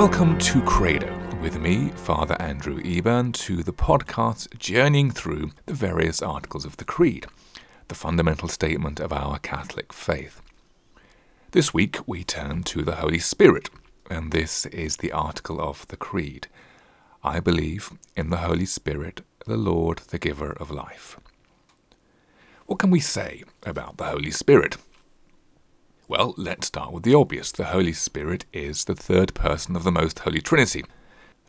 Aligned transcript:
Welcome 0.00 0.38
to 0.38 0.62
Credo 0.62 1.14
with 1.42 1.60
me, 1.60 1.90
Father 1.90 2.34
Andrew 2.40 2.80
Eburn, 2.80 3.34
to 3.34 3.62
the 3.62 3.74
podcast 3.74 4.56
journeying 4.58 5.10
through 5.10 5.50
the 5.66 5.74
various 5.74 6.22
articles 6.22 6.64
of 6.64 6.78
the 6.78 6.86
Creed, 6.86 7.26
the 7.88 7.94
fundamental 7.94 8.48
statement 8.48 8.98
of 8.98 9.12
our 9.12 9.38
Catholic 9.40 9.92
faith. 9.92 10.40
This 11.50 11.74
week 11.74 11.98
we 12.06 12.24
turn 12.24 12.62
to 12.62 12.82
the 12.82 12.94
Holy 12.94 13.18
Spirit, 13.18 13.68
and 14.08 14.32
this 14.32 14.64
is 14.64 14.96
the 14.96 15.12
article 15.12 15.60
of 15.60 15.86
the 15.88 15.98
Creed. 15.98 16.46
I 17.22 17.38
believe 17.38 17.90
in 18.16 18.30
the 18.30 18.38
Holy 18.38 18.64
Spirit, 18.64 19.20
the 19.44 19.58
Lord, 19.58 19.98
the 20.08 20.18
giver 20.18 20.52
of 20.52 20.70
life. 20.70 21.20
What 22.64 22.78
can 22.78 22.90
we 22.90 23.00
say 23.00 23.44
about 23.64 23.98
the 23.98 24.06
Holy 24.06 24.30
Spirit? 24.30 24.78
Well, 26.10 26.34
let's 26.36 26.66
start 26.66 26.92
with 26.92 27.04
the 27.04 27.14
obvious. 27.14 27.52
The 27.52 27.66
Holy 27.66 27.92
Spirit 27.92 28.44
is 28.52 28.86
the 28.86 28.96
third 28.96 29.32
person 29.32 29.76
of 29.76 29.84
the 29.84 29.92
Most 29.92 30.18
Holy 30.18 30.40
Trinity. 30.40 30.84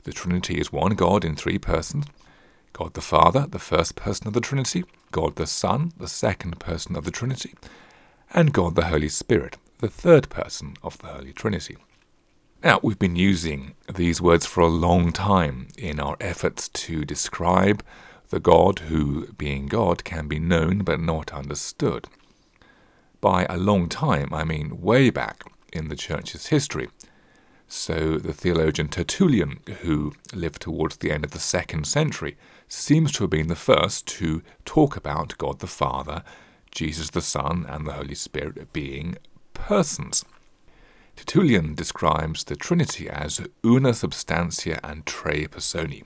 The 0.03 0.13
Trinity 0.13 0.59
is 0.59 0.71
one 0.71 0.93
God 0.93 1.25
in 1.25 1.35
three 1.35 1.57
persons 1.57 2.05
God 2.71 2.93
the 2.93 3.01
Father, 3.01 3.47
the 3.49 3.57
first 3.57 3.95
person 3.95 4.27
of 4.27 4.33
the 4.33 4.39
Trinity, 4.39 4.83
God 5.09 5.35
the 5.35 5.47
Son, 5.47 5.93
the 5.97 6.07
second 6.07 6.59
person 6.59 6.95
of 6.95 7.05
the 7.05 7.09
Trinity, 7.09 7.55
and 8.35 8.53
God 8.53 8.75
the 8.75 8.85
Holy 8.85 9.09
Spirit, 9.09 9.57
the 9.79 9.89
third 9.89 10.29
person 10.29 10.75
of 10.83 10.95
the 10.99 11.07
Holy 11.07 11.33
Trinity. 11.33 11.77
Now, 12.63 12.79
we've 12.83 12.99
been 12.99 13.15
using 13.15 13.73
these 13.91 14.21
words 14.21 14.45
for 14.45 14.61
a 14.61 14.67
long 14.67 15.11
time 15.11 15.69
in 15.75 15.99
our 15.99 16.17
efforts 16.21 16.69
to 16.69 17.03
describe 17.03 17.83
the 18.29 18.39
God 18.39 18.77
who, 18.77 19.25
being 19.33 19.65
God, 19.65 20.03
can 20.03 20.27
be 20.27 20.37
known 20.37 20.83
but 20.83 20.99
not 20.99 21.33
understood 21.33 22.07
by 23.21 23.45
a 23.47 23.57
long 23.57 23.87
time, 23.87 24.33
I 24.33 24.43
mean 24.43 24.81
way 24.81 25.11
back 25.11 25.43
in 25.71 25.87
the 25.87 25.95
Church's 25.95 26.47
history. 26.47 26.89
So 27.67 28.17
the 28.17 28.33
theologian 28.33 28.89
Tertullian, 28.89 29.59
who 29.81 30.13
lived 30.33 30.61
towards 30.61 30.97
the 30.97 31.11
end 31.11 31.23
of 31.23 31.31
the 31.31 31.39
second 31.39 31.85
century, 31.87 32.35
seems 32.67 33.11
to 33.13 33.23
have 33.23 33.29
been 33.29 33.47
the 33.47 33.55
first 33.55 34.07
to 34.19 34.41
talk 34.65 34.97
about 34.97 35.37
God 35.37 35.59
the 35.59 35.67
Father, 35.67 36.23
Jesus 36.71 37.11
the 37.11 37.21
Son, 37.21 37.65
and 37.69 37.87
the 37.87 37.93
Holy 37.93 38.15
Spirit 38.15 38.73
being 38.73 39.15
persons. 39.53 40.25
Tertullian 41.15 41.75
describes 41.75 42.43
the 42.43 42.55
Trinity 42.55 43.07
as 43.07 43.41
una 43.63 43.93
substantia 43.93 44.79
and 44.83 45.05
tres 45.05 45.47
personae, 45.47 46.03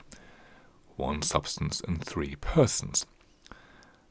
one 0.98 1.22
substance 1.22 1.82
and 1.88 2.04
three 2.04 2.36
persons 2.36 3.06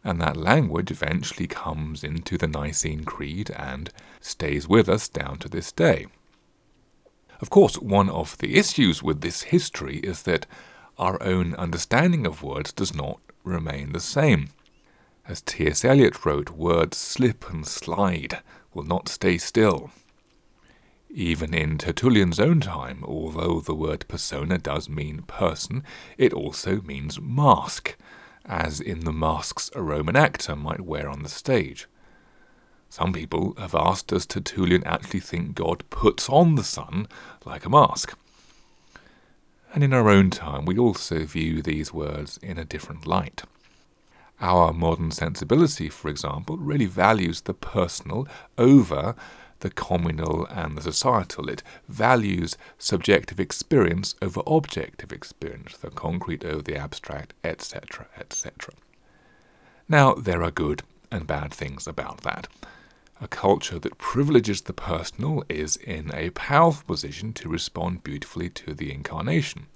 and 0.04 0.20
that 0.20 0.36
language 0.36 0.90
eventually 0.90 1.46
comes 1.46 2.04
into 2.04 2.36
the 2.36 2.46
Nicene 2.46 3.04
Creed 3.04 3.50
and 3.50 3.90
stays 4.20 4.68
with 4.68 4.88
us 4.88 5.08
down 5.08 5.38
to 5.38 5.48
this 5.48 5.72
day. 5.72 6.06
Of 7.40 7.50
course, 7.50 7.78
one 7.78 8.10
of 8.10 8.38
the 8.38 8.56
issues 8.56 9.02
with 9.02 9.22
this 9.22 9.42
history 9.42 9.98
is 9.98 10.22
that 10.22 10.46
our 10.98 11.20
own 11.22 11.54
understanding 11.54 12.26
of 12.26 12.42
words 12.42 12.72
does 12.72 12.94
not 12.94 13.18
remain 13.42 13.92
the 13.92 14.00
same. 14.00 14.50
As 15.26 15.40
T.S. 15.40 15.84
Eliot 15.84 16.24
wrote, 16.24 16.50
words 16.50 16.98
slip 16.98 17.50
and 17.50 17.66
slide, 17.66 18.40
will 18.74 18.84
not 18.84 19.08
stay 19.08 19.38
still. 19.38 19.90
Even 21.08 21.54
in 21.54 21.78
Tertullian's 21.78 22.40
own 22.40 22.60
time, 22.60 23.04
although 23.04 23.60
the 23.60 23.74
word 23.74 24.06
persona 24.08 24.58
does 24.58 24.88
mean 24.88 25.22
person, 25.22 25.82
it 26.18 26.32
also 26.32 26.82
means 26.82 27.20
mask, 27.20 27.96
as 28.44 28.80
in 28.80 29.00
the 29.00 29.12
masks 29.12 29.70
a 29.74 29.82
Roman 29.82 30.16
actor 30.16 30.54
might 30.54 30.80
wear 30.80 31.08
on 31.08 31.22
the 31.22 31.28
stage. 31.28 31.86
Some 32.88 33.12
people 33.12 33.54
have 33.58 33.74
asked 33.74 34.08
does 34.08 34.26
Tertullian 34.26 34.84
actually 34.84 35.20
think 35.20 35.54
God 35.54 35.82
puts 35.90 36.28
on 36.28 36.54
the 36.54 36.64
Son 36.64 37.08
like 37.44 37.64
a 37.64 37.70
mask? 37.70 38.16
And 39.72 39.82
in 39.82 39.92
our 39.92 40.08
own 40.08 40.30
time, 40.30 40.64
we 40.64 40.78
also 40.78 41.24
view 41.24 41.60
these 41.60 41.92
words 41.92 42.38
in 42.42 42.58
a 42.58 42.64
different 42.64 43.06
light. 43.06 43.42
Our 44.40 44.72
modern 44.72 45.10
sensibility, 45.10 45.88
for 45.88 46.08
example, 46.08 46.56
really 46.56 46.86
values 46.86 47.40
the 47.40 47.54
personal 47.54 48.28
over 48.56 49.16
the 49.60 49.70
communal 49.70 50.46
and 50.46 50.76
the 50.76 50.82
societal. 50.82 51.48
It 51.48 51.62
values 51.88 52.56
subjective 52.78 53.40
experience 53.40 54.14
over 54.20 54.42
objective 54.46 55.12
experience, 55.12 55.76
the 55.76 55.90
concrete 55.90 56.44
over 56.44 56.62
the 56.62 56.76
abstract, 56.76 57.34
etc., 57.42 58.06
etc. 58.18 58.74
Now, 59.88 60.14
there 60.14 60.42
are 60.42 60.50
good 60.50 60.82
and 61.10 61.26
bad 61.26 61.52
things 61.52 61.86
about 61.86 62.22
that. 62.22 62.48
A 63.20 63.28
culture 63.28 63.78
that 63.78 63.98
privileges 63.98 64.62
the 64.62 64.72
personal 64.72 65.44
is 65.48 65.76
in 65.76 66.10
a 66.14 66.30
powerful 66.30 66.84
position 66.86 67.32
to 67.34 67.48
respond 67.48 68.02
beautifully 68.02 68.50
to 68.50 68.74
the 68.74 68.92
incarnation. 68.92 69.66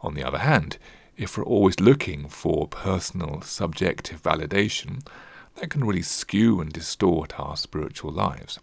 On 0.00 0.14
the 0.14 0.24
other 0.24 0.38
hand, 0.38 0.78
if 1.16 1.38
we're 1.38 1.44
always 1.44 1.80
looking 1.80 2.28
for 2.28 2.68
personal, 2.68 3.40
subjective 3.40 4.22
validation, 4.22 5.06
that 5.56 5.70
can 5.70 5.84
really 5.84 6.02
skew 6.02 6.60
and 6.60 6.72
distort 6.72 7.38
our 7.40 7.56
spiritual 7.56 8.12
lives. 8.12 8.58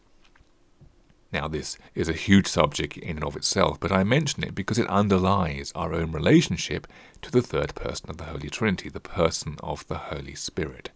Now, 1.31 1.47
this 1.47 1.79
is 1.95 2.07
a 2.07 2.13
huge 2.13 2.45
subject 2.45 2.95
in 2.95 3.17
and 3.17 3.23
of 3.23 3.35
itself, 3.35 3.79
but 3.79 3.91
I 3.91 4.03
mention 4.03 4.43
it 4.43 4.53
because 4.53 4.77
it 4.77 4.87
underlies 4.87 5.71
our 5.73 5.91
own 5.91 6.11
relationship 6.11 6.85
to 7.23 7.31
the 7.31 7.41
third 7.41 7.73
person 7.73 8.11
of 8.11 8.17
the 8.17 8.25
Holy 8.25 8.49
Trinity, 8.49 8.87
the 8.87 8.99
person 8.99 9.55
of 9.63 9.87
the 9.87 9.97
Holy 9.97 10.35
Spirit. 10.35 10.91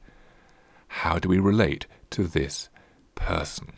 How 0.89 1.17
do 1.17 1.27
we 1.27 1.39
relate 1.39 1.87
to 2.11 2.27
this 2.27 2.69
person? 3.15 3.73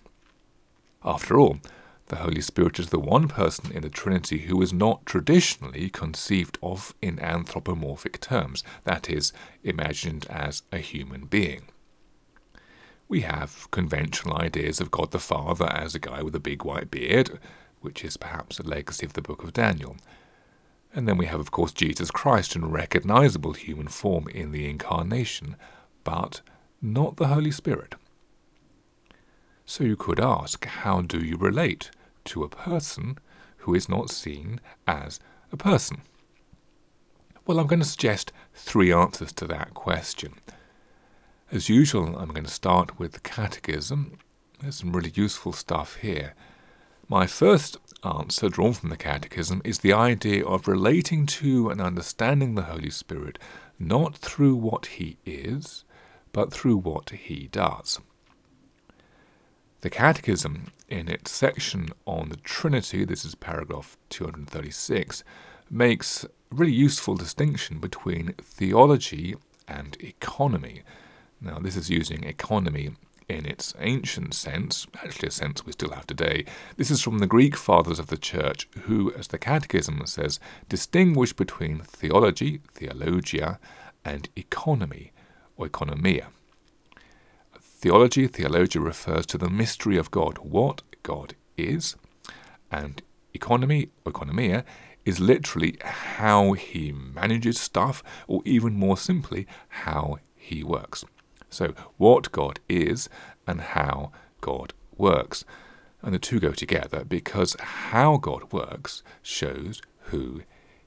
After 1.04 1.40
all, 1.40 1.60
the 2.08 2.18
Holy 2.18 2.42
Spirit 2.42 2.78
is 2.78 2.90
the 2.90 3.00
one 3.00 3.30
person 3.30 3.72
in 3.72 3.82
the 3.82 3.90
Trinity 3.90 4.40
who 4.40 4.62
is 4.62 4.74
not 4.74 5.06
traditionally 5.06 5.90
conceived 5.90 6.58
of 6.62 6.94
in 7.02 7.20
anthropomorphic 7.22 8.20
terms, 8.20 8.66
that 8.84 9.10
is, 9.10 9.32
imagined 9.64 10.26
as 10.30 10.64
a 10.74 10.80
human 10.80 11.26
being 11.26 11.70
we 13.10 13.22
have 13.22 13.70
conventional 13.72 14.38
ideas 14.38 14.80
of 14.80 14.92
God 14.92 15.10
the 15.12 15.20
Father 15.20 15.66
as 15.66 15.96
a 15.96 16.00
guy 16.00 16.22
with 16.22 16.36
a 16.36 16.40
big 16.40 16.64
white 16.64 16.92
beard, 16.92 17.40
which 17.82 18.06
is 18.06 18.18
perhaps 18.18 18.60
a 18.60 18.64
legacy 18.64 19.06
of 19.06 19.14
the 19.14 19.22
book 19.22 19.44
of 19.44 19.52
Daniel. 19.52 19.98
And 20.94 21.08
then 21.08 21.18
we 21.18 21.26
have, 21.26 21.40
of 21.40 21.50
course, 21.50 21.72
Jesus 21.72 22.12
Christ 22.12 22.56
in 22.56 22.70
recognizable 22.70 23.54
human 23.54 23.88
form 23.88 24.28
in 24.28 24.52
the 24.52 24.70
Incarnation, 24.70 25.56
but 26.04 26.42
not 26.82 27.18
the 27.18 27.28
Holy 27.28 27.52
Spirit. 27.52 27.96
So 29.66 29.84
you 29.84 29.96
could 29.96 30.20
ask, 30.20 30.64
how 30.66 31.02
do 31.02 31.18
you 31.18 31.36
relate 31.36 31.90
to 32.26 32.44
a 32.44 32.50
person 32.50 33.18
who 33.58 33.74
is 33.74 33.90
not 33.90 34.12
seen 34.12 34.62
as 34.88 35.20
a 35.52 35.58
person? 35.58 36.02
Well, 37.46 37.60
I'm 37.60 37.68
going 37.68 37.80
to 37.80 37.86
suggest 37.86 38.32
three 38.54 38.94
answers 38.94 39.34
to 39.34 39.48
that 39.48 39.74
question. 39.74 40.36
As 41.52 41.68
usual, 41.68 42.16
I'm 42.16 42.30
going 42.30 42.46
to 42.46 42.52
start 42.52 43.00
with 43.00 43.14
the 43.14 43.20
Catechism. 43.22 44.20
There's 44.62 44.76
some 44.76 44.96
really 44.96 45.12
useful 45.16 45.52
stuff 45.52 45.96
here. 45.96 46.36
My 47.08 47.26
first 47.26 47.78
answer, 48.04 48.50
drawn 48.50 48.74
from 48.74 48.92
the 48.92 48.98
Catechism, 48.98 49.64
is 49.66 49.80
the 49.80 49.92
idea 49.92 50.46
of 50.46 50.68
relating 50.68 51.26
to 51.26 51.72
and 51.72 51.82
understanding 51.82 52.54
the 52.54 52.64
Holy 52.66 52.92
Spirit 52.92 53.40
not 53.80 54.16
through 54.16 54.58
what 54.58 54.86
he 54.86 55.18
is, 55.26 55.86
but 56.34 56.54
through 56.54 56.78
what 56.78 57.10
he 57.10 57.48
does. 57.52 58.00
The 59.82 59.90
Catechism, 59.90 60.68
in 60.88 61.08
its 61.08 61.32
section 61.32 61.90
on 62.06 62.30
the 62.30 62.38
Trinity, 62.38 63.06
this 63.06 63.26
is 63.26 63.34
paragraph 63.34 63.98
236, 64.10 65.24
makes 65.68 66.26
a 66.26 66.30
really 66.52 66.74
useful 66.74 67.16
distinction 67.16 67.80
between 67.80 68.34
theology 68.40 69.36
and 69.68 69.98
economy. 70.00 70.84
Now, 71.42 71.60
this 71.60 71.76
is 71.76 71.90
using 71.90 72.24
economy 72.24 72.92
in 73.30 73.46
its 73.46 73.74
ancient 73.80 74.34
sense, 74.34 74.88
actually 74.96 75.28
a 75.28 75.32
sense 75.32 75.66
we 75.66 75.72
still 75.72 75.92
have 75.92 76.08
today. 76.08 76.46
This 76.78 76.92
is 76.92 77.02
from 77.02 77.20
the 77.20 77.28
Greek 77.28 77.56
fathers 77.56 78.00
of 78.00 78.08
the 78.08 78.18
Church, 78.18 78.68
who, 78.84 79.14
as 79.14 79.28
the 79.28 79.38
Catechism 79.38 80.02
says, 80.06 80.40
distinguish 80.68 81.32
between 81.32 81.80
theology, 81.80 82.60
theologia, 82.74 83.60
and 84.04 84.28
economy, 84.36 85.12
or 85.56 85.68
economia. 85.68 86.28
Theology, 87.60 88.28
theologia 88.28 88.82
refers 88.82 89.26
to 89.28 89.38
the 89.38 89.50
mystery 89.50 89.96
of 89.98 90.12
God, 90.12 90.40
what 90.40 90.82
God 91.04 91.36
is, 91.56 91.96
and 92.72 93.02
economy, 93.34 93.90
economia, 94.06 94.64
is 95.06 95.20
literally 95.20 95.78
how 95.82 96.54
he 96.54 96.92
manages 96.92 97.60
stuff, 97.60 98.04
or 98.28 98.42
even 98.44 98.74
more 98.74 98.98
simply, 98.98 99.48
how 99.70 100.18
he 100.36 100.64
works. 100.64 101.06
So, 101.50 101.74
what 101.98 102.32
God 102.32 102.60
is 102.70 103.10
and 103.48 103.62
how 103.62 104.12
God 104.42 104.74
works. 104.98 105.46
And 106.02 106.14
the 106.14 106.20
two 106.20 106.40
go 106.40 106.52
together 106.52 107.04
because 107.04 107.56
how 107.60 108.18
God 108.18 108.54
works 108.54 109.04
shows 109.22 109.82
who 110.04 110.44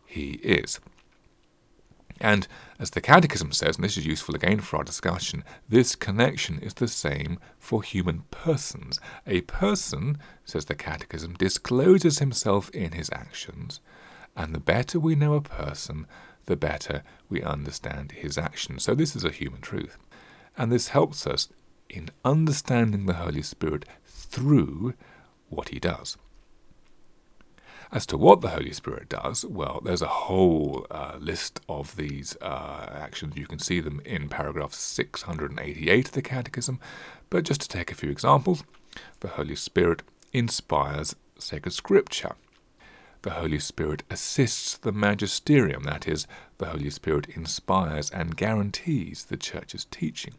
He 0.07 0.33
is. 0.43 0.81
And 2.21 2.47
as 2.79 2.91
the 2.91 3.01
Catechism 3.01 3.51
says, 3.53 3.77
and 3.77 3.85
this 3.85 3.99
is 3.99 4.07
useful 4.07 4.37
again 4.37 4.61
for 4.61 4.77
our 4.77 4.85
discussion, 4.85 5.43
this 5.69 5.97
connection 5.97 6.61
is 6.61 6.75
the 6.75 6.87
same 6.87 7.39
for 7.59 7.83
human 7.83 8.23
persons. 8.31 9.01
A 9.27 9.41
person, 9.43 10.19
says 10.45 10.67
the 10.67 10.77
Catechism, 10.77 11.35
discloses 11.35 12.21
himself 12.21 12.71
in 12.71 12.93
his 12.93 13.11
actions, 13.13 13.81
and 14.37 14.55
the 14.55 14.61
better 14.61 15.01
we 15.01 15.17
know 15.17 15.35
a 15.35 15.41
person, 15.41 16.07
the 16.47 16.57
better 16.57 17.03
we 17.29 17.43
understand 17.43 18.13
his 18.13 18.39
actions. 18.39 18.85
So 18.85 18.95
this 18.95 19.17
is 19.17 19.25
a 19.25 19.31
human 19.31 19.61
truth. 19.61 19.99
And 20.57 20.71
this 20.71 20.89
helps 20.89 21.27
us 21.27 21.49
in 21.89 22.11
understanding 22.25 23.07
the 23.07 23.15
Holy 23.15 23.43
Spirit 23.43 23.85
through 24.07 24.95
what 25.49 25.71
he 25.71 25.79
does. 25.79 26.17
As 27.91 28.07
to 28.07 28.17
what 28.17 28.41
the 28.41 28.49
Holy 28.49 28.73
Spirit 28.73 29.11
does, 29.11 29.45
well, 29.45 29.83
there's 29.85 30.01
a 30.01 30.07
whole 30.07 30.87
uh, 30.91 31.17
list 31.21 31.61
of 31.69 31.97
these 31.97 32.35
uh, 32.41 32.89
actions. 32.91 33.37
You 33.37 33.47
can 33.47 33.59
see 33.59 33.81
them 33.81 34.01
in 34.07 34.31
paragraph 34.31 34.73
688 34.73 36.07
of 36.07 36.13
the 36.13 36.23
Catechism. 36.23 36.81
But 37.29 37.45
just 37.45 37.61
to 37.61 37.69
take 37.69 37.93
a 37.93 37.95
few 37.95 38.09
examples, 38.09 38.65
the 39.21 39.29
Holy 39.29 39.57
Spirit 39.57 40.03
inspires 40.33 41.15
sacred 41.39 41.73
scripture. 41.73 42.35
The 43.23 43.31
Holy 43.31 43.61
Spirit 43.61 44.03
assists 44.11 44.77
the 44.77 44.91
magisterium, 44.91 45.85
that 45.85 46.09
is, 46.09 46.27
the 46.59 46.67
Holy 46.67 46.91
Spirit 46.91 47.29
inspires 47.29 48.11
and 48.11 48.37
guarantees 48.37 49.25
the 49.25 49.37
Church's 49.37 49.85
teaching. 49.85 50.35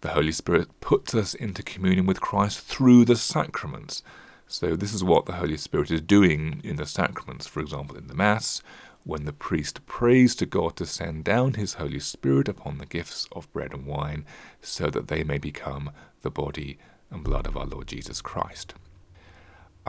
The 0.00 0.10
Holy 0.10 0.30
Spirit 0.30 0.80
puts 0.80 1.12
us 1.12 1.34
into 1.34 1.64
communion 1.64 2.06
with 2.06 2.20
Christ 2.20 2.60
through 2.60 3.04
the 3.04 3.16
sacraments. 3.16 4.04
So, 4.46 4.76
this 4.76 4.94
is 4.94 5.02
what 5.02 5.26
the 5.26 5.34
Holy 5.34 5.56
Spirit 5.56 5.90
is 5.90 6.00
doing 6.00 6.60
in 6.62 6.76
the 6.76 6.86
sacraments, 6.86 7.48
for 7.48 7.58
example, 7.58 7.96
in 7.96 8.06
the 8.06 8.14
Mass, 8.14 8.62
when 9.02 9.24
the 9.24 9.32
priest 9.32 9.84
prays 9.86 10.36
to 10.36 10.46
God 10.46 10.76
to 10.76 10.86
send 10.86 11.24
down 11.24 11.54
his 11.54 11.74
Holy 11.74 12.00
Spirit 12.00 12.46
upon 12.46 12.78
the 12.78 12.86
gifts 12.86 13.26
of 13.32 13.52
bread 13.52 13.74
and 13.74 13.86
wine, 13.86 14.24
so 14.62 14.88
that 14.88 15.08
they 15.08 15.24
may 15.24 15.38
become 15.38 15.90
the 16.22 16.30
body 16.30 16.78
and 17.10 17.24
blood 17.24 17.48
of 17.48 17.56
our 17.56 17.66
Lord 17.66 17.88
Jesus 17.88 18.22
Christ. 18.22 18.74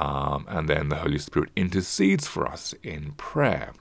Um, 0.01 0.45
and 0.47 0.67
then 0.67 0.89
the 0.89 0.95
Holy 0.95 1.19
Spirit 1.19 1.51
intercedes 1.55 2.25
for 2.25 2.47
us 2.47 2.73
in 2.81 3.11
prayer. 3.17 3.71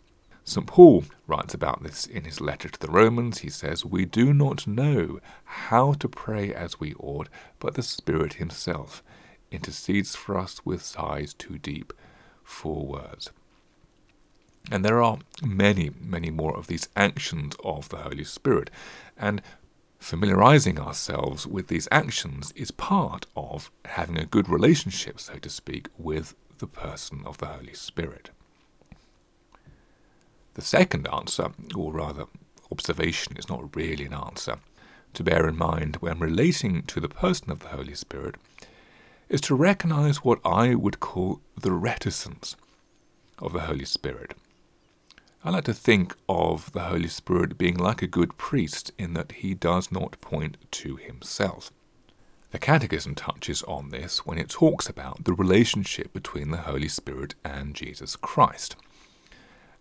St. 0.44 0.66
Paul 0.66 1.04
writes 1.26 1.54
about 1.54 1.82
this 1.82 2.04
in 2.04 2.24
his 2.24 2.42
letter 2.42 2.68
to 2.68 2.78
the 2.78 2.92
Romans. 2.92 3.38
He 3.38 3.48
says, 3.48 3.86
We 3.86 4.04
do 4.04 4.34
not 4.34 4.66
know 4.66 5.20
how 5.44 5.94
to 5.94 6.08
pray 6.10 6.52
as 6.52 6.78
we 6.78 6.92
ought, 7.00 7.30
but 7.58 7.72
the 7.72 7.82
Spirit 7.82 8.34
Himself 8.34 9.02
intercedes 9.50 10.14
for 10.14 10.36
us 10.36 10.60
with 10.62 10.82
sighs 10.82 11.32
too 11.32 11.56
deep 11.56 11.90
for 12.44 12.84
words. 12.84 13.30
And 14.70 14.84
there 14.84 15.02
are 15.02 15.20
many, 15.42 15.90
many 15.98 16.30
more 16.30 16.54
of 16.54 16.66
these 16.66 16.90
actions 16.94 17.56
of 17.64 17.88
the 17.88 17.96
Holy 17.96 18.24
Spirit. 18.24 18.68
And 19.16 19.40
familiarizing 20.00 20.80
ourselves 20.80 21.46
with 21.46 21.68
these 21.68 21.86
actions 21.92 22.52
is 22.56 22.70
part 22.70 23.26
of 23.36 23.70
having 23.84 24.18
a 24.18 24.24
good 24.24 24.48
relationship, 24.48 25.20
so 25.20 25.34
to 25.34 25.50
speak, 25.50 25.88
with 25.98 26.34
the 26.58 26.66
person 26.66 27.22
of 27.24 27.38
the 27.38 27.46
Holy 27.46 27.74
Spirit. 27.74 28.30
The 30.54 30.62
second 30.62 31.06
answer, 31.12 31.50
or 31.76 31.92
rather 31.92 32.24
observation, 32.72 33.36
is 33.36 33.48
not 33.48 33.76
really 33.76 34.06
an 34.06 34.14
answer, 34.14 34.56
to 35.14 35.22
bear 35.22 35.46
in 35.48 35.56
mind 35.56 35.96
when 35.96 36.18
relating 36.18 36.82
to 36.84 37.00
the 37.00 37.08
person 37.08 37.50
of 37.50 37.60
the 37.60 37.68
Holy 37.68 37.94
Spirit, 37.94 38.36
is 39.28 39.40
to 39.42 39.54
recognize 39.54 40.24
what 40.24 40.40
I 40.44 40.74
would 40.74 40.98
call 40.98 41.40
the 41.56 41.72
reticence 41.72 42.56
of 43.38 43.52
the 43.52 43.60
Holy 43.60 43.84
Spirit. 43.84 44.34
I 45.42 45.48
like 45.48 45.64
to 45.64 45.72
think 45.74 46.14
of 46.28 46.70
the 46.72 46.82
Holy 46.82 47.08
Spirit 47.08 47.56
being 47.56 47.78
like 47.78 48.02
a 48.02 48.06
good 48.06 48.36
priest 48.36 48.92
in 48.98 49.14
that 49.14 49.32
he 49.32 49.54
does 49.54 49.90
not 49.90 50.20
point 50.20 50.58
to 50.72 50.96
himself. 50.96 51.72
The 52.50 52.58
Catechism 52.58 53.14
touches 53.14 53.62
on 53.62 53.88
this 53.88 54.26
when 54.26 54.36
it 54.36 54.50
talks 54.50 54.86
about 54.86 55.24
the 55.24 55.32
relationship 55.32 56.12
between 56.12 56.50
the 56.50 56.58
Holy 56.58 56.88
Spirit 56.88 57.36
and 57.42 57.74
Jesus 57.74 58.16
Christ. 58.16 58.76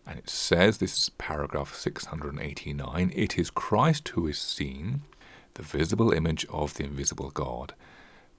And 0.08 0.18
it 0.18 0.30
says, 0.30 0.78
this 0.78 0.98
is 0.98 1.10
paragraph 1.18 1.76
689, 1.76 3.12
it 3.14 3.38
is 3.38 3.50
Christ 3.50 4.08
who 4.10 4.28
is 4.28 4.40
seen, 4.40 5.02
the 5.56 5.64
visible 5.64 6.14
image 6.14 6.46
of 6.50 6.76
the 6.76 6.86
invisible 6.86 7.32
God, 7.32 7.74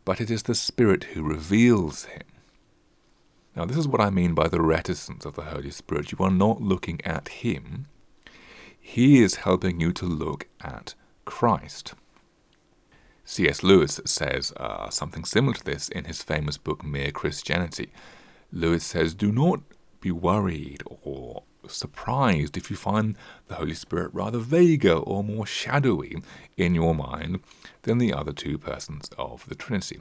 but 0.06 0.22
it 0.22 0.30
is 0.30 0.44
the 0.44 0.54
Spirit 0.54 1.04
who 1.12 1.22
reveals 1.22 2.04
him. 2.06 2.22
Now, 3.56 3.64
this 3.64 3.76
is 3.76 3.88
what 3.88 4.00
I 4.00 4.10
mean 4.10 4.34
by 4.34 4.48
the 4.48 4.60
reticence 4.60 5.24
of 5.24 5.34
the 5.34 5.42
Holy 5.42 5.70
Spirit. 5.70 6.12
You 6.12 6.18
are 6.20 6.30
not 6.30 6.62
looking 6.62 7.00
at 7.04 7.28
him, 7.28 7.86
he 8.80 9.22
is 9.22 9.36
helping 9.36 9.80
you 9.80 9.92
to 9.92 10.06
look 10.06 10.48
at 10.60 10.94
Christ. 11.24 11.94
C.S. 13.24 13.62
Lewis 13.62 14.00
says 14.04 14.52
uh, 14.56 14.90
something 14.90 15.24
similar 15.24 15.54
to 15.54 15.64
this 15.64 15.88
in 15.88 16.06
his 16.06 16.22
famous 16.22 16.58
book 16.58 16.84
Mere 16.84 17.12
Christianity. 17.12 17.92
Lewis 18.50 18.84
says, 18.84 19.14
Do 19.14 19.30
not 19.30 19.60
be 20.00 20.10
worried 20.10 20.82
or 20.86 21.44
surprised 21.68 22.56
if 22.56 22.70
you 22.70 22.76
find 22.76 23.16
the 23.46 23.56
Holy 23.56 23.74
Spirit 23.74 24.10
rather 24.12 24.38
vaguer 24.38 24.94
or 24.94 25.22
more 25.22 25.46
shadowy 25.46 26.16
in 26.56 26.74
your 26.74 26.94
mind 26.94 27.40
than 27.82 27.98
the 27.98 28.12
other 28.12 28.32
two 28.32 28.58
persons 28.58 29.10
of 29.16 29.48
the 29.48 29.54
Trinity. 29.54 30.00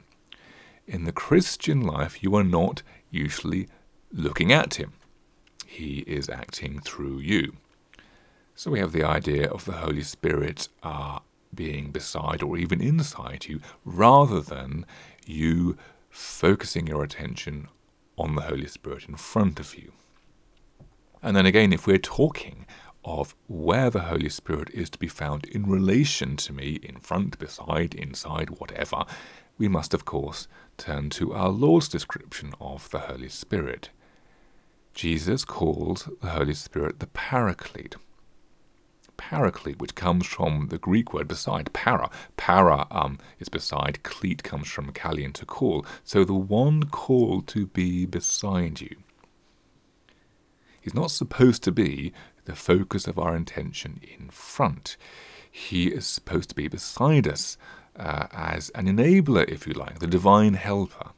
In 0.90 1.04
the 1.04 1.12
Christian 1.12 1.82
life, 1.82 2.20
you 2.20 2.34
are 2.34 2.42
not 2.42 2.82
usually 3.12 3.68
looking 4.12 4.50
at 4.50 4.74
Him, 4.74 4.94
He 5.64 5.98
is 6.00 6.28
acting 6.28 6.80
through 6.80 7.20
you. 7.20 7.58
So 8.56 8.72
we 8.72 8.80
have 8.80 8.90
the 8.90 9.04
idea 9.04 9.48
of 9.48 9.66
the 9.66 9.74
Holy 9.84 10.02
Spirit 10.02 10.66
uh, 10.82 11.20
being 11.54 11.92
beside 11.92 12.42
or 12.42 12.58
even 12.58 12.80
inside 12.80 13.46
you 13.46 13.60
rather 13.84 14.40
than 14.40 14.84
you 15.24 15.76
focusing 16.08 16.88
your 16.88 17.04
attention 17.04 17.68
on 18.18 18.34
the 18.34 18.42
Holy 18.42 18.66
Spirit 18.66 19.08
in 19.08 19.14
front 19.14 19.60
of 19.60 19.78
you. 19.78 19.92
And 21.22 21.36
then 21.36 21.46
again, 21.46 21.72
if 21.72 21.86
we're 21.86 21.98
talking 21.98 22.66
of 23.04 23.36
where 23.46 23.90
the 23.90 24.00
Holy 24.00 24.28
Spirit 24.28 24.70
is 24.70 24.90
to 24.90 24.98
be 24.98 25.08
found 25.08 25.44
in 25.46 25.66
relation 25.70 26.36
to 26.36 26.52
me, 26.52 26.80
in 26.82 26.98
front, 26.98 27.38
beside, 27.38 27.94
inside, 27.94 28.50
whatever, 28.50 29.04
we 29.60 29.68
must, 29.68 29.92
of 29.92 30.06
course, 30.06 30.48
turn 30.78 31.10
to 31.10 31.34
our 31.34 31.50
Lord's 31.50 31.86
description 31.86 32.54
of 32.62 32.88
the 32.88 33.00
Holy 33.00 33.28
Spirit. 33.28 33.90
Jesus 34.94 35.44
calls 35.44 36.08
the 36.22 36.30
Holy 36.30 36.54
Spirit 36.54 36.98
the 36.98 37.06
Paraclete. 37.06 37.96
Paraclete, 39.18 39.78
which 39.78 39.94
comes 39.94 40.26
from 40.26 40.68
the 40.68 40.78
Greek 40.78 41.12
word 41.12 41.28
beside, 41.28 41.70
para. 41.74 42.08
Para 42.38 42.86
um, 42.90 43.18
is 43.38 43.50
beside, 43.50 44.02
cleat 44.02 44.42
comes 44.42 44.66
from 44.66 44.94
Kalian 44.94 45.34
to 45.34 45.44
call. 45.44 45.84
So 46.04 46.24
the 46.24 46.32
one 46.32 46.84
called 46.84 47.46
to 47.48 47.66
be 47.66 48.06
beside 48.06 48.80
you. 48.80 48.96
He's 50.80 50.94
not 50.94 51.10
supposed 51.10 51.62
to 51.64 51.70
be 51.70 52.14
the 52.46 52.56
focus 52.56 53.06
of 53.06 53.18
our 53.18 53.36
intention 53.36 54.00
in 54.18 54.30
front. 54.30 54.96
He 55.50 55.88
is 55.88 56.06
supposed 56.06 56.48
to 56.48 56.54
be 56.54 56.66
beside 56.66 57.28
us 57.28 57.58
uh, 58.00 58.26
as 58.32 58.70
an 58.70 58.86
enabler, 58.86 59.48
if 59.48 59.66
you 59.66 59.74
like, 59.74 60.00
the 60.00 60.06
divine 60.06 60.54
helper. 60.54 61.10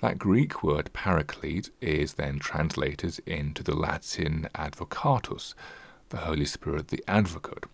That 0.00 0.18
Greek 0.18 0.62
word 0.62 0.92
paraclete 0.92 1.70
is 1.80 2.14
then 2.14 2.38
translated 2.38 3.18
into 3.26 3.62
the 3.62 3.74
Latin 3.74 4.48
advocatus, 4.54 5.54
the 6.10 6.18
Holy 6.18 6.44
Spirit, 6.44 6.88
the 6.88 7.02
advocate. 7.08 7.64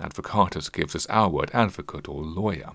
Advocatus 0.00 0.72
gives 0.72 0.96
us 0.96 1.06
our 1.06 1.28
word 1.28 1.50
advocate 1.52 2.08
or 2.08 2.22
lawyer. 2.22 2.72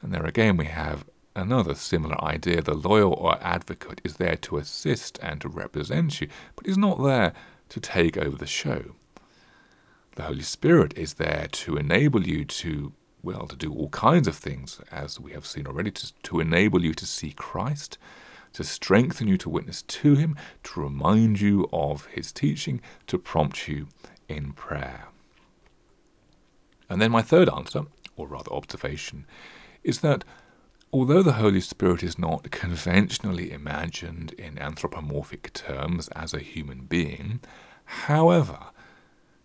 And 0.00 0.14
there 0.14 0.24
again 0.24 0.56
we 0.56 0.66
have 0.66 1.04
Another 1.34 1.74
similar 1.74 2.22
idea 2.22 2.60
the 2.60 2.74
lawyer 2.74 3.06
or 3.06 3.42
advocate 3.42 4.02
is 4.04 4.16
there 4.16 4.36
to 4.36 4.58
assist 4.58 5.18
and 5.22 5.40
to 5.40 5.48
represent 5.48 6.20
you, 6.20 6.28
but 6.56 6.66
is 6.66 6.76
not 6.76 7.02
there 7.02 7.32
to 7.70 7.80
take 7.80 8.18
over 8.18 8.36
the 8.36 8.46
show. 8.46 8.94
The 10.14 10.24
Holy 10.24 10.42
Spirit 10.42 10.96
is 10.96 11.14
there 11.14 11.46
to 11.52 11.76
enable 11.76 12.26
you 12.26 12.44
to, 12.44 12.92
well, 13.22 13.46
to 13.46 13.56
do 13.56 13.72
all 13.72 13.88
kinds 13.88 14.28
of 14.28 14.36
things, 14.36 14.80
as 14.90 15.18
we 15.18 15.32
have 15.32 15.46
seen 15.46 15.66
already, 15.66 15.90
to, 15.90 16.12
to 16.24 16.40
enable 16.40 16.84
you 16.84 16.92
to 16.94 17.06
see 17.06 17.32
Christ, 17.32 17.96
to 18.52 18.62
strengthen 18.62 19.26
you 19.26 19.38
to 19.38 19.48
witness 19.48 19.80
to 19.82 20.14
Him, 20.14 20.36
to 20.64 20.80
remind 20.80 21.40
you 21.40 21.66
of 21.72 22.06
His 22.06 22.30
teaching, 22.30 22.82
to 23.06 23.16
prompt 23.16 23.68
you 23.68 23.88
in 24.28 24.52
prayer. 24.52 25.08
And 26.90 27.00
then 27.00 27.10
my 27.10 27.22
third 27.22 27.48
answer, 27.48 27.84
or 28.14 28.26
rather 28.26 28.52
observation, 28.52 29.26
is 29.82 30.00
that 30.00 30.24
Although 30.94 31.22
the 31.22 31.32
Holy 31.32 31.62
Spirit 31.62 32.02
is 32.02 32.18
not 32.18 32.50
conventionally 32.50 33.50
imagined 33.50 34.32
in 34.32 34.58
anthropomorphic 34.58 35.50
terms 35.54 36.08
as 36.08 36.34
a 36.34 36.38
human 36.38 36.82
being, 36.82 37.40
however, 37.86 38.58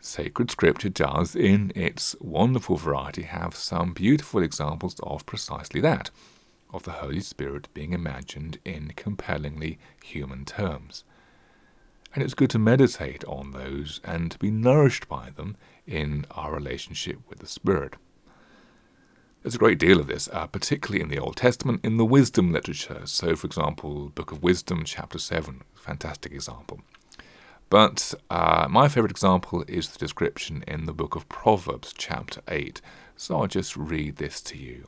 sacred 0.08 0.50
scripture 0.50 0.90
does, 0.90 1.36
in 1.36 1.72
its 1.76 2.16
wonderful 2.20 2.78
variety, 2.78 3.24
have 3.24 3.56
some 3.56 3.94
beautiful 3.94 4.42
examples 4.42 4.96
of 5.04 5.26
precisely 5.26 5.82
that, 5.82 6.10
of 6.74 6.84
the 6.84 6.94
Holy 6.94 7.20
Spirit 7.20 7.68
being 7.74 7.94
imagined 7.94 8.58
in 8.64 8.94
compellingly 8.96 9.78
human 10.04 10.46
terms. 10.46 11.04
And 12.14 12.24
it's 12.24 12.34
good 12.34 12.50
to 12.52 12.60
meditate 12.60 13.24
on 13.26 13.52
those 13.52 14.00
and 14.04 14.32
to 14.32 14.40
be 14.40 14.50
nourished 14.50 15.08
by 15.08 15.30
them 15.30 15.58
in 15.86 16.26
our 16.32 16.54
relationship 16.54 17.20
with 17.30 17.40
the 17.40 17.48
Spirit. 17.48 17.96
There's 19.44 19.56
a 19.56 19.60
great 19.60 19.78
deal 19.78 20.00
of 20.00 20.08
this, 20.08 20.28
uh, 20.34 20.48
particularly 20.48 21.02
in 21.02 21.10
the 21.10 21.20
Old 21.20 21.36
Testament, 21.36 21.82
in 21.84 21.98
the 21.98 22.06
wisdom 22.06 22.52
literature. 22.52 23.02
So, 23.06 23.36
for 23.36 23.46
example, 23.46 24.10
Book 24.10 24.32
of 24.32 24.42
Wisdom, 24.42 24.84
chapter 24.84 25.20
7, 25.20 25.62
fantastic 25.76 26.32
example. 26.32 26.82
But 27.70 28.14
uh, 28.30 28.68
my 28.70 28.88
favorite 28.88 29.12
example 29.12 29.66
is 29.68 29.90
the 29.90 30.00
description 30.00 30.64
in 30.68 30.86
the 30.86 30.94
book 30.94 31.16
of 31.16 31.28
Proverbs, 31.28 31.94
chapter 31.98 32.42
8. 32.48 32.82
So 33.18 33.42
I'll 33.42 33.48
just 33.48 33.76
read 33.76 34.18
this 34.18 34.42
to 34.42 34.58
you. 34.58 34.88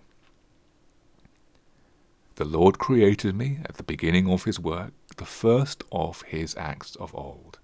The 2.35 2.45
Lord 2.45 2.79
created 2.79 3.35
me 3.35 3.59
at 3.65 3.75
the 3.75 3.83
beginning 3.83 4.29
of 4.29 4.45
his 4.45 4.61
work, 4.61 4.93
the 5.17 5.25
first 5.25 5.83
of 5.91 6.21
his 6.21 6.55
acts 6.55 6.95
of 6.95 7.13
old. 7.13 7.59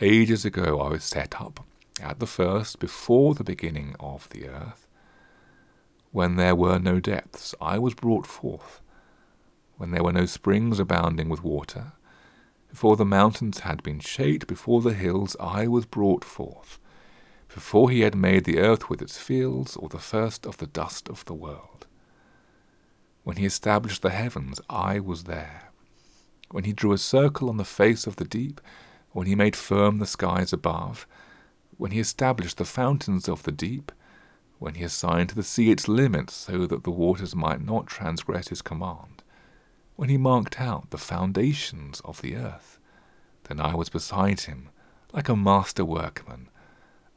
Ages 0.00 0.44
ago 0.44 0.80
I 0.80 0.88
was 0.88 1.04
set 1.04 1.40
up, 1.40 1.64
at 2.00 2.18
the 2.18 2.26
first, 2.26 2.80
before 2.80 3.34
the 3.34 3.44
beginning 3.44 3.94
of 4.00 4.28
the 4.30 4.48
earth. 4.48 4.88
When 6.10 6.34
there 6.34 6.56
were 6.56 6.80
no 6.80 6.98
depths, 6.98 7.54
I 7.60 7.78
was 7.78 7.94
brought 7.94 8.26
forth. 8.26 8.80
When 9.76 9.92
there 9.92 10.02
were 10.02 10.12
no 10.12 10.26
springs 10.26 10.80
abounding 10.80 11.28
with 11.28 11.44
water, 11.44 11.92
before 12.72 12.96
the 12.96 13.04
mountains 13.04 13.58
had 13.60 13.82
been 13.82 14.00
shaped, 14.00 14.46
before 14.46 14.80
the 14.80 14.94
hills, 14.94 15.36
I 15.38 15.66
was 15.66 15.84
brought 15.84 16.24
forth. 16.24 16.78
Before 17.52 17.90
he 17.90 18.00
had 18.00 18.14
made 18.14 18.44
the 18.44 18.60
earth 18.60 18.88
with 18.88 19.02
its 19.02 19.18
fields, 19.18 19.76
or 19.76 19.90
the 19.90 19.98
first 19.98 20.46
of 20.46 20.56
the 20.56 20.66
dust 20.66 21.10
of 21.10 21.22
the 21.26 21.34
world. 21.34 21.86
When 23.24 23.36
he 23.36 23.44
established 23.44 24.00
the 24.00 24.08
heavens, 24.08 24.58
I 24.70 25.00
was 25.00 25.24
there. 25.24 25.70
When 26.50 26.64
he 26.64 26.72
drew 26.72 26.92
a 26.92 26.98
circle 26.98 27.50
on 27.50 27.58
the 27.58 27.66
face 27.66 28.06
of 28.06 28.16
the 28.16 28.24
deep, 28.24 28.58
when 29.10 29.26
he 29.26 29.34
made 29.34 29.54
firm 29.54 29.98
the 29.98 30.06
skies 30.06 30.50
above, 30.50 31.06
when 31.76 31.90
he 31.90 32.00
established 32.00 32.56
the 32.56 32.64
fountains 32.64 33.28
of 33.28 33.42
the 33.42 33.52
deep, 33.52 33.92
when 34.58 34.76
he 34.76 34.82
assigned 34.82 35.28
to 35.28 35.34
the 35.34 35.42
sea 35.42 35.70
its 35.70 35.88
limits 35.88 36.32
so 36.32 36.66
that 36.66 36.84
the 36.84 36.90
waters 36.90 37.36
might 37.36 37.60
not 37.60 37.86
transgress 37.86 38.48
his 38.48 38.62
command 38.62 39.11
when 39.96 40.08
he 40.08 40.16
marked 40.16 40.60
out 40.60 40.90
the 40.90 40.98
foundations 40.98 42.00
of 42.04 42.20
the 42.22 42.36
earth. 42.36 42.78
Then 43.44 43.60
I 43.60 43.74
was 43.74 43.88
beside 43.88 44.42
him, 44.42 44.68
like 45.12 45.28
a 45.28 45.36
master 45.36 45.84
workman, 45.84 46.48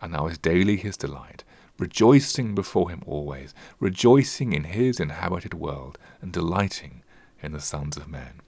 and 0.01 0.15
I 0.15 0.21
was 0.21 0.37
daily 0.37 0.77
his 0.77 0.97
delight, 0.97 1.43
rejoicing 1.79 2.55
before 2.55 2.89
him 2.89 3.03
always, 3.05 3.53
rejoicing 3.79 4.53
in 4.53 4.65
his 4.65 4.99
inhabited 4.99 5.53
world, 5.53 5.97
and 6.21 6.31
delighting 6.31 7.03
in 7.41 7.51
the 7.51 7.61
sons 7.61 7.97
of 7.97 8.07
men. 8.07 8.41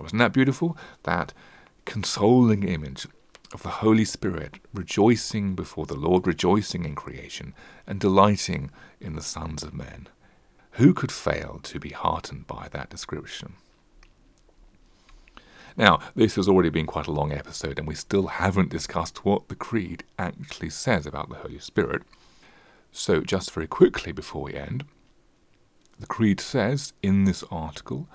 Wasn't 0.00 0.18
that 0.18 0.32
beautiful? 0.32 0.76
That 1.02 1.32
consoling 1.84 2.62
image 2.62 3.06
of 3.52 3.62
the 3.62 3.68
Holy 3.68 4.04
Spirit 4.04 4.58
rejoicing 4.72 5.54
before 5.54 5.86
the 5.86 5.94
Lord, 5.94 6.26
rejoicing 6.26 6.84
in 6.84 6.94
creation, 6.94 7.54
and 7.86 8.00
delighting 8.00 8.70
in 9.00 9.14
the 9.14 9.22
sons 9.22 9.62
of 9.62 9.74
men. 9.74 10.08
Who 10.72 10.94
could 10.94 11.12
fail 11.12 11.60
to 11.64 11.78
be 11.78 11.90
heartened 11.90 12.46
by 12.46 12.68
that 12.72 12.88
description? 12.88 13.54
Now, 15.76 16.00
this 16.14 16.36
has 16.36 16.48
already 16.48 16.70
been 16.70 16.86
quite 16.86 17.06
a 17.06 17.12
long 17.12 17.32
episode, 17.32 17.78
and 17.78 17.86
we 17.86 17.94
still 17.94 18.26
haven't 18.26 18.70
discussed 18.70 19.24
what 19.24 19.48
the 19.48 19.54
Creed 19.54 20.04
actually 20.18 20.70
says 20.70 21.06
about 21.06 21.28
the 21.28 21.36
Holy 21.36 21.58
Spirit. 21.58 22.02
So, 22.90 23.20
just 23.20 23.50
very 23.50 23.66
quickly 23.66 24.12
before 24.12 24.42
we 24.42 24.54
end, 24.54 24.84
the 25.98 26.06
Creed 26.06 26.40
says 26.40 26.92
in 27.02 27.24
this 27.24 27.44
article, 27.50 28.08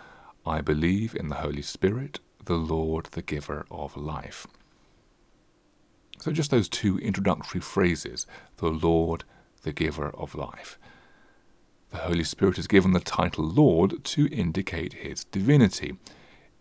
I 0.46 0.62
believe 0.62 1.16
in 1.16 1.30
the 1.30 1.36
Holy 1.36 1.62
Spirit, 1.62 2.20
the 2.44 2.58
Lord, 2.58 3.08
the 3.12 3.22
giver 3.22 3.66
of 3.70 3.96
life. 3.98 4.48
So, 6.20 6.32
just 6.32 6.52
those 6.52 6.70
two 6.70 6.98
introductory 7.00 7.62
phrases, 7.62 8.26
the 8.58 8.70
Lord, 8.70 9.24
the 9.62 9.74
giver 9.74 10.10
of 10.10 10.36
life. 10.36 10.80
The 11.92 12.00
Holy 12.00 12.26
Spirit 12.26 12.58
is 12.58 12.68
given 12.68 12.92
the 12.92 13.00
title 13.00 13.46
Lord 13.46 14.04
to 14.04 14.28
indicate 14.28 14.94
his 14.94 15.24
divinity. 15.24 15.96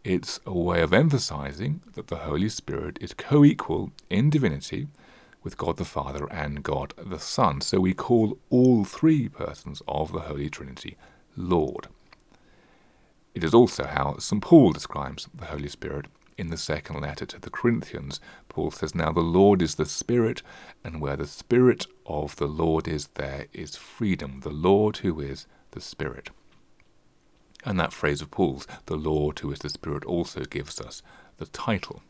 It's 0.05 0.39
a 0.47 0.57
way 0.57 0.83
of 0.83 0.93
emphasizing 0.93 1.83
that 1.95 2.07
the 2.07 2.19
Holy 2.19 2.49
Spirit 2.49 2.97
is 3.01 3.13
co 3.13 3.45
equal 3.45 3.91
in 4.09 4.31
divinity 4.31 4.87
with 5.43 5.59
God 5.59 5.79
the 5.79 5.85
Father 5.85 6.27
and 6.33 6.63
God 6.63 6.95
the 6.97 7.19
Son. 7.19 7.61
So 7.61 7.81
we 7.81 7.93
call 7.93 8.39
all 8.51 8.85
three 8.85 9.29
persons 9.29 9.83
of 9.89 10.13
the 10.13 10.21
Holy 10.21 10.49
Trinity 10.49 10.97
Lord. 11.37 11.89
It 13.35 13.43
is 13.43 13.53
also 13.53 13.85
how 13.85 14.19
St. 14.19 14.41
Paul 14.41 14.73
describes 14.73 15.29
the 15.35 15.47
Holy 15.47 15.69
Spirit 15.69 16.07
in 16.39 16.49
the 16.49 16.57
second 16.57 17.01
letter 17.01 17.27
to 17.27 17.41
the 17.41 17.51
Corinthians, 17.51 18.21
Paul 18.49 18.71
says, 18.71 18.95
Now 18.95 19.13
the 19.13 19.21
Lord 19.21 19.63
is 19.63 19.77
the 19.77 19.87
Spirit, 19.87 20.43
and 20.85 21.01
where 21.01 21.17
the 21.17 21.27
Spirit 21.27 21.87
of 22.05 22.37
the 22.37 22.47
Lord 22.47 22.87
is, 22.87 23.09
there 23.15 23.47
is 23.53 23.77
freedom. 23.77 24.41
The 24.41 24.51
Lord 24.51 24.99
who 24.99 25.21
is 25.21 25.47
the 25.71 25.81
Spirit. 25.81 26.31
And 27.65 27.81
that 27.81 27.93
phrase 27.93 28.21
of 28.21 28.31
Paul's, 28.31 28.67
the 28.87 28.97
Lord 28.97 29.39
who 29.41 29.51
is 29.51 29.61
the 29.61 29.69
Spirit, 29.69 30.05
also 30.05 30.43
gives 30.45 30.81
us 30.81 31.03
the 31.39 31.47
title. 31.47 32.03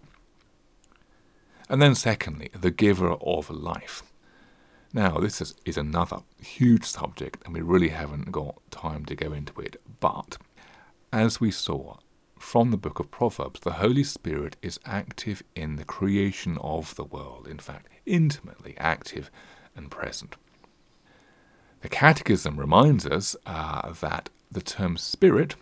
And 1.68 1.80
then, 1.80 1.94
secondly, 1.94 2.50
the 2.52 2.70
giver 2.70 3.12
of 3.12 3.50
life. 3.50 4.02
Now, 4.92 5.18
this 5.18 5.40
is, 5.40 5.54
is 5.64 5.76
another 5.76 6.18
huge 6.40 6.84
subject, 6.84 7.42
and 7.44 7.54
we 7.54 7.60
really 7.60 7.88
haven't 7.88 8.32
got 8.32 8.60
time 8.70 9.04
to 9.06 9.14
go 9.14 9.32
into 9.32 9.60
it. 9.60 9.80
But 10.00 10.38
as 11.12 11.40
we 11.40 11.50
saw, 11.50 11.96
from 12.46 12.70
the 12.70 12.76
book 12.76 13.00
of 13.00 13.10
Proverbs, 13.10 13.58
the 13.58 13.72
Holy 13.72 14.04
Spirit 14.04 14.56
is 14.62 14.78
active 14.86 15.42
in 15.56 15.74
the 15.74 15.84
creation 15.84 16.56
of 16.58 16.94
the 16.94 17.02
world, 17.02 17.48
in 17.48 17.58
fact, 17.58 17.88
intimately 18.06 18.76
active 18.78 19.32
and 19.74 19.90
present. 19.90 20.36
The 21.80 21.88
Catechism 21.88 22.56
reminds 22.56 23.04
us 23.04 23.34
uh, 23.46 23.92
that 23.94 24.30
the 24.48 24.60
term 24.60 24.96
spirit 24.96 25.56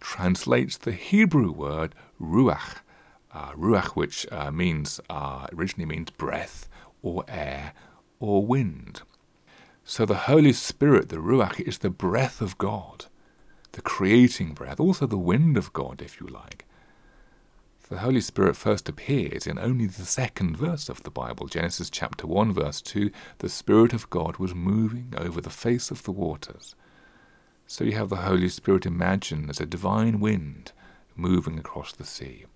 translates 0.00 0.76
the 0.76 0.92
Hebrew 0.92 1.50
word 1.50 1.94
ruach, 2.20 2.80
uh, 3.32 3.52
ruach, 3.52 3.96
which 3.96 4.26
uh, 4.30 4.50
means 4.50 5.00
uh, 5.08 5.46
originally 5.54 5.86
means 5.86 6.10
breath 6.10 6.68
or 7.00 7.24
air 7.26 7.72
or 8.20 8.44
wind. 8.44 9.00
So 9.82 10.04
the 10.04 10.28
Holy 10.28 10.52
Spirit, 10.52 11.08
the 11.08 11.16
ruach, 11.16 11.58
is 11.58 11.78
the 11.78 11.88
breath 11.88 12.42
of 12.42 12.58
God 12.58 13.06
the 13.78 13.82
creating 13.82 14.54
breath, 14.54 14.80
also 14.80 15.06
the 15.06 15.16
wind 15.16 15.56
of 15.56 15.72
God, 15.72 16.02
if 16.02 16.20
you 16.20 16.26
like. 16.26 16.64
The 17.88 17.98
Holy 17.98 18.20
Spirit 18.20 18.56
first 18.56 18.88
appears 18.88 19.46
in 19.46 19.56
only 19.56 19.86
the 19.86 20.04
second 20.04 20.56
verse 20.56 20.88
of 20.88 21.04
the 21.04 21.12
Bible, 21.12 21.46
Genesis 21.46 21.88
chapter 21.88 22.26
1, 22.26 22.52
verse 22.52 22.82
2. 22.82 23.08
The 23.38 23.48
Spirit 23.48 23.92
of 23.92 24.10
God 24.10 24.38
was 24.38 24.52
moving 24.52 25.14
over 25.16 25.40
the 25.40 25.48
face 25.48 25.92
of 25.92 26.02
the 26.02 26.10
waters. 26.10 26.74
So 27.68 27.84
you 27.84 27.92
have 27.92 28.08
the 28.08 28.16
Holy 28.16 28.48
Spirit 28.48 28.84
imagined 28.84 29.48
as 29.48 29.60
a 29.60 29.64
divine 29.64 30.18
wind 30.18 30.72
moving 31.14 31.56
across 31.56 31.92
the 31.92 32.04
sea. 32.04 32.46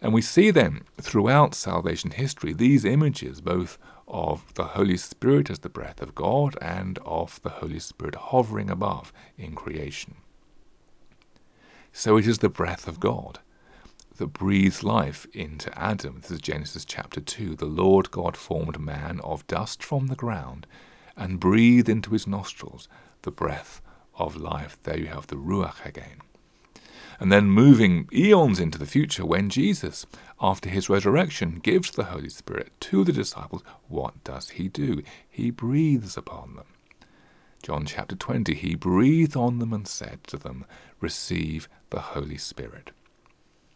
And 0.00 0.12
we 0.12 0.20
see 0.20 0.50
then 0.50 0.82
throughout 1.00 1.54
salvation 1.54 2.10
history 2.10 2.52
these 2.52 2.84
images 2.84 3.40
both 3.40 3.78
of 4.08 4.54
the 4.54 4.64
Holy 4.64 4.96
Spirit 4.96 5.50
as 5.50 5.60
the 5.60 5.68
breath 5.68 6.02
of 6.02 6.14
God 6.14 6.56
and 6.60 6.98
of 7.04 7.40
the 7.42 7.50
Holy 7.50 7.78
Spirit 7.78 8.14
hovering 8.14 8.70
above 8.70 9.12
in 9.36 9.54
creation. 9.54 10.16
So 11.92 12.16
it 12.16 12.26
is 12.26 12.38
the 12.38 12.48
breath 12.48 12.88
of 12.88 13.00
God 13.00 13.40
that 14.16 14.28
breathes 14.28 14.82
life 14.82 15.26
into 15.32 15.76
Adam. 15.78 16.20
This 16.20 16.32
is 16.32 16.40
Genesis 16.40 16.84
chapter 16.84 17.20
2. 17.20 17.56
The 17.56 17.66
Lord 17.66 18.10
God 18.10 18.36
formed 18.36 18.80
man 18.80 19.20
of 19.20 19.46
dust 19.46 19.82
from 19.82 20.06
the 20.06 20.16
ground 20.16 20.66
and 21.16 21.40
breathed 21.40 21.88
into 21.88 22.10
his 22.10 22.26
nostrils 22.26 22.88
the 23.22 23.30
breath 23.30 23.82
of 24.14 24.36
life. 24.36 24.78
There 24.82 24.98
you 24.98 25.06
have 25.06 25.26
the 25.26 25.36
Ruach 25.36 25.84
again 25.84 26.22
and 27.22 27.30
then 27.30 27.48
moving 27.48 28.08
eons 28.12 28.58
into 28.58 28.78
the 28.78 28.84
future 28.84 29.24
when 29.24 29.48
Jesus, 29.48 30.06
after 30.40 30.68
his 30.68 30.88
resurrection, 30.88 31.60
gives 31.62 31.92
the 31.92 32.06
Holy 32.06 32.28
Spirit 32.28 32.72
to 32.80 33.04
the 33.04 33.12
disciples, 33.12 33.62
what 33.86 34.24
does 34.24 34.48
he 34.50 34.66
do? 34.66 35.04
He 35.30 35.52
breathes 35.52 36.16
upon 36.16 36.56
them. 36.56 36.66
John 37.62 37.86
chapter 37.86 38.16
20, 38.16 38.54
he 38.54 38.74
breathed 38.74 39.36
on 39.36 39.60
them 39.60 39.72
and 39.72 39.86
said 39.86 40.24
to 40.24 40.36
them, 40.36 40.64
Receive 41.00 41.68
the 41.90 42.00
Holy 42.00 42.38
Spirit. 42.38 42.90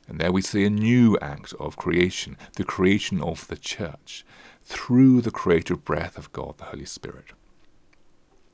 And 0.09 0.19
there 0.19 0.33
we 0.33 0.43
see 0.43 0.65
a 0.65 0.71
new 0.71 1.17
act 1.23 1.55
of 1.61 1.76
creation, 1.76 2.37
the 2.57 2.65
creation 2.65 3.23
of 3.23 3.47
the 3.47 3.57
church, 3.57 4.26
through 4.65 5.21
the 5.21 5.31
creative 5.31 5.85
breath 5.85 6.19
of 6.19 6.33
God, 6.33 6.59
the 6.59 6.65
Holy 6.65 6.85
Spirit. 6.85 7.26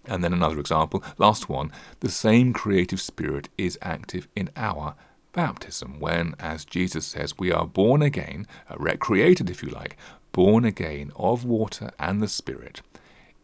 And 0.05 0.25
then 0.25 0.33
another 0.33 0.59
example, 0.59 1.03
last 1.19 1.49
one, 1.49 1.71
the 2.01 2.11
same 2.11 2.53
creative 2.53 3.01
spirit 3.01 3.49
is 3.57 3.79
active 3.83 4.29
in 4.35 4.51
our 4.57 4.97
baptism, 5.33 5.99
when, 5.99 6.35
as 6.39 6.65
Jesus 6.65 7.07
says, 7.07 7.39
we 7.39 7.51
are 7.51 7.67
born 7.67 8.03
again, 8.03 8.47
uh, 8.69 8.75
recreated 8.79 9.49
if 9.49 9.63
you 9.63 9.71
like, 9.71 9.97
born 10.31 10.65
again 10.65 11.11
of 11.17 11.45
water 11.45 11.91
and 11.99 12.23
the 12.23 12.29
Spirit, 12.29 12.83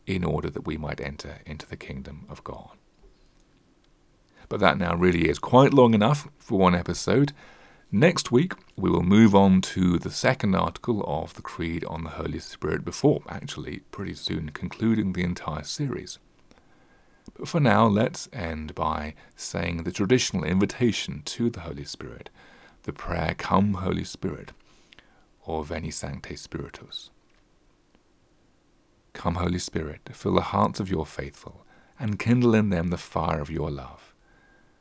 in 0.06 0.24
order 0.24 0.50
that 0.50 0.66
we 0.66 0.76
might 0.76 1.00
enter 1.00 1.38
into 1.46 1.66
the 1.66 1.76
kingdom 1.76 2.26
of 2.28 2.44
God. 2.44 2.70
But 4.48 4.60
that 4.60 4.78
now 4.78 4.94
really 4.94 5.28
is 5.28 5.38
quite 5.38 5.74
long 5.74 5.94
enough 5.94 6.28
for 6.38 6.58
one 6.58 6.74
episode. 6.74 7.32
Next 7.90 8.30
week, 8.32 8.52
we 8.76 8.90
will 8.90 9.02
move 9.02 9.34
on 9.34 9.60
to 9.62 9.98
the 9.98 10.10
second 10.10 10.54
article 10.54 11.02
of 11.06 11.34
the 11.34 11.42
Creed 11.42 11.84
on 11.84 12.04
the 12.04 12.10
Holy 12.10 12.38
Spirit 12.38 12.84
before, 12.84 13.22
actually, 13.28 13.80
pretty 13.90 14.14
soon 14.14 14.50
concluding 14.50 15.12
the 15.12 15.22
entire 15.22 15.64
series. 15.64 16.18
For 17.44 17.60
now, 17.60 17.86
let's 17.86 18.28
end 18.32 18.74
by 18.74 19.14
saying 19.36 19.84
the 19.84 19.92
traditional 19.92 20.44
invitation 20.44 21.22
to 21.26 21.50
the 21.50 21.60
Holy 21.60 21.84
Spirit, 21.84 22.30
the 22.82 22.92
prayer, 22.92 23.34
Come, 23.38 23.74
Holy 23.74 24.04
Spirit, 24.04 24.52
or 25.44 25.64
Veni 25.64 25.90
Sancte 25.90 26.36
Spiritus. 26.38 27.10
Come, 29.12 29.36
Holy 29.36 29.58
Spirit, 29.58 30.08
fill 30.12 30.34
the 30.34 30.40
hearts 30.40 30.80
of 30.80 30.90
your 30.90 31.06
faithful, 31.06 31.64
and 31.98 32.18
kindle 32.18 32.54
in 32.54 32.70
them 32.70 32.88
the 32.88 32.96
fire 32.96 33.40
of 33.40 33.50
your 33.50 33.70
love. 33.70 34.14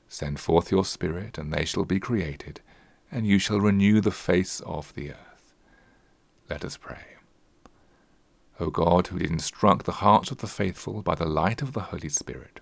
Send 0.07 0.39
forth 0.39 0.71
your 0.71 0.85
Spirit, 0.85 1.37
and 1.37 1.53
they 1.53 1.65
shall 1.65 1.85
be 1.85 1.99
created 1.99 2.61
and 3.11 3.25
you 3.25 3.39
shall 3.39 3.59
renew 3.59 4.01
the 4.01 4.11
face 4.11 4.59
of 4.61 4.93
the 4.93 5.11
earth. 5.11 5.53
Let 6.49 6.65
us 6.65 6.77
pray. 6.77 7.16
O 8.59 8.69
God, 8.69 9.07
who 9.07 9.19
did 9.19 9.29
instruct 9.29 9.85
the 9.85 9.91
hearts 9.93 10.31
of 10.31 10.37
the 10.37 10.47
faithful 10.47 11.01
by 11.01 11.15
the 11.15 11.25
light 11.25 11.61
of 11.61 11.73
the 11.73 11.81
Holy 11.81 12.09
Spirit, 12.09 12.59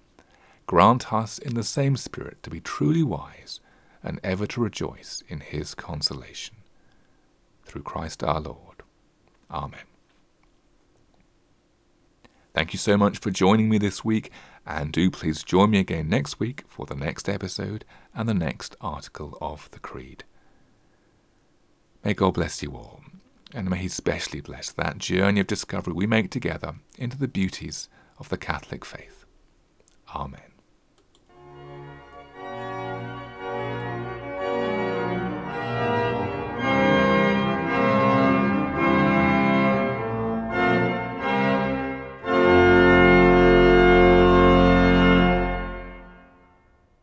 grant 0.66 1.14
us 1.14 1.38
in 1.38 1.56
the 1.56 1.64
same 1.64 1.96
Spirit 1.96 2.44
to 2.44 2.50
be 2.50 2.60
truly 2.60 3.04
wise 3.04 3.60
and 4.04 4.20
ever 4.24 4.46
to 4.48 4.62
rejoice 4.62 5.24
in 5.28 5.40
his 5.40 5.74
consolation. 5.74 6.58
Through 7.64 7.84
Christ 7.84 8.24
our 8.24 8.40
Lord. 8.40 8.84
Amen. 9.50 9.86
Thank 12.54 12.74
you 12.74 12.80
so 12.80 12.98
much 12.98 13.18
for 13.18 13.32
joining 13.32 13.68
me 13.70 13.78
this 13.78 14.06
week, 14.06 14.32
and 14.66 14.92
do 14.92 15.12
please 15.12 15.44
join 15.44 15.72
me 15.72 15.80
again 15.80 16.08
next 16.08 16.40
week 16.40 16.64
for 16.68 16.86
the 16.86 16.96
next 16.96 17.28
episode 17.28 17.84
and 18.14 18.30
the 18.30 18.34
next 18.34 18.76
article 18.80 19.38
of 19.42 19.70
the 19.72 19.80
Creed. 19.80 20.24
May 22.04 22.14
God 22.14 22.36
bless 22.36 22.64
you 22.64 22.72
all, 22.72 23.02
and 23.56 23.70
may 23.70 23.78
He 23.78 23.88
specially 23.88 24.42
bless 24.42 24.72
that 24.74 24.98
journey 24.98 25.40
of 25.40 25.48
discovery 25.48 25.94
we 25.94 26.06
make 26.06 26.30
together 26.30 26.76
into 26.98 27.18
the 27.18 27.28
beauties 27.28 27.90
of 28.20 28.30
the 28.30 28.38
Catholic 28.38 28.84
faith. 28.86 29.26
Amen. 30.14 30.55